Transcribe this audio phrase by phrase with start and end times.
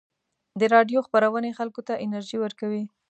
[0.59, 2.83] د راډیو خپرونې خلکو ته انرژي ورکوي.